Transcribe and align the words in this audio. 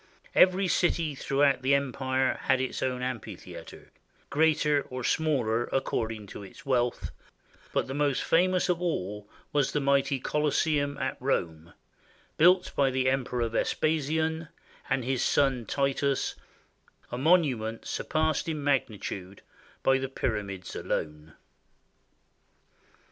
Every 0.33 0.67
city 0.67 1.13
throughout 1.13 1.61
the 1.61 1.75
empire 1.75 2.39
had 2.45 2.59
its 2.59 2.81
own 2.81 3.03
amphitheater, 3.03 3.91
greater 4.31 4.81
or 4.89 5.03
smaller 5.03 5.65
according 5.65 6.25
to 6.33 6.41
its 6.41 6.65
wealth, 6.65 7.11
but 7.71 7.85
the 7.85 7.93
most 7.93 8.23
fa 8.23 8.47
mous 8.47 8.67
of 8.67 8.81
all 8.81 9.29
was 9.53 9.73
the 9.73 9.79
mighty 9.79 10.19
Colosseum 10.19 10.97
at 10.97 11.17
Rome, 11.19 11.73
built 12.35 12.73
by 12.75 12.89
the 12.89 13.11
Emperor 13.11 13.47
Vespasian 13.47 14.47
and 14.89 15.05
his 15.05 15.21
son 15.21 15.67
Titus, 15.67 16.33
a 17.11 17.17
monument 17.19 17.85
surpassed 17.85 18.49
in 18.49 18.63
magnitude 18.63 19.43
by 19.83 19.99
the 19.99 20.09
Pyramids 20.09 20.75
alone. 20.75 21.33